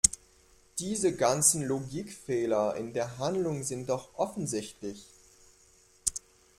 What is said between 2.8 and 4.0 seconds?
der Handlung sind